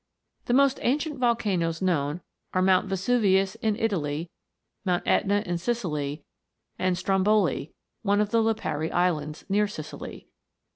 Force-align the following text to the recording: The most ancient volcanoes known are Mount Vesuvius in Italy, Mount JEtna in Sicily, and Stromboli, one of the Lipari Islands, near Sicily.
The 0.45 0.55
most 0.55 0.79
ancient 0.81 1.19
volcanoes 1.19 1.79
known 1.79 2.21
are 2.55 2.61
Mount 2.63 2.87
Vesuvius 2.87 3.53
in 3.61 3.75
Italy, 3.75 4.31
Mount 4.83 5.05
JEtna 5.05 5.43
in 5.45 5.59
Sicily, 5.59 6.23
and 6.79 6.97
Stromboli, 6.97 7.71
one 8.01 8.19
of 8.19 8.31
the 8.31 8.41
Lipari 8.41 8.91
Islands, 8.91 9.45
near 9.47 9.67
Sicily. 9.67 10.27